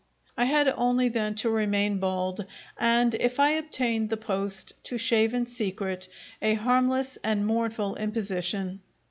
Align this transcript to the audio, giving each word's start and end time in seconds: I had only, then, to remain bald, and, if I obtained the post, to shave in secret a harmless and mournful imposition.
I 0.35 0.45
had 0.45 0.67
only, 0.75 1.09
then, 1.09 1.35
to 1.35 1.49
remain 1.51 1.99
bald, 1.99 2.47
and, 2.75 3.13
if 3.13 3.39
I 3.39 3.49
obtained 3.51 4.09
the 4.09 4.17
post, 4.17 4.73
to 4.85 4.97
shave 4.97 5.31
in 5.31 5.45
secret 5.45 6.07
a 6.41 6.55
harmless 6.55 7.19
and 7.23 7.45
mournful 7.45 7.95
imposition. 7.97 8.79